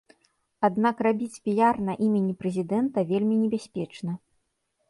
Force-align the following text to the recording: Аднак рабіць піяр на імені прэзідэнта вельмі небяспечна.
Аднак 0.69 1.03
рабіць 1.07 1.41
піяр 1.45 1.75
на 1.89 1.93
імені 2.07 2.33
прэзідэнта 2.41 3.07
вельмі 3.11 3.35
небяспечна. 3.43 4.11